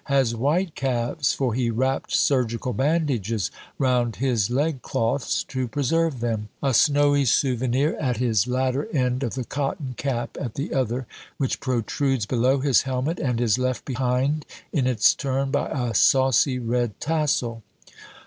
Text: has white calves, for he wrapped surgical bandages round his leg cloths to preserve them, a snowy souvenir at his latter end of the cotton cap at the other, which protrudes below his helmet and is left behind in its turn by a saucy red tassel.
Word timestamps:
has 0.05 0.33
white 0.33 0.73
calves, 0.73 1.31
for 1.31 1.53
he 1.53 1.69
wrapped 1.69 2.11
surgical 2.11 2.73
bandages 2.73 3.51
round 3.77 4.15
his 4.15 4.49
leg 4.49 4.81
cloths 4.81 5.43
to 5.43 5.67
preserve 5.67 6.21
them, 6.21 6.49
a 6.63 6.73
snowy 6.73 7.23
souvenir 7.23 7.95
at 7.99 8.17
his 8.17 8.47
latter 8.47 8.87
end 8.89 9.21
of 9.21 9.35
the 9.35 9.43
cotton 9.43 9.93
cap 9.97 10.35
at 10.41 10.55
the 10.55 10.73
other, 10.73 11.05
which 11.37 11.59
protrudes 11.59 12.25
below 12.25 12.61
his 12.61 12.81
helmet 12.81 13.19
and 13.19 13.39
is 13.39 13.59
left 13.59 13.85
behind 13.85 14.43
in 14.73 14.87
its 14.87 15.13
turn 15.13 15.51
by 15.51 15.69
a 15.69 15.93
saucy 15.93 16.57
red 16.57 16.99
tassel. 16.99 17.61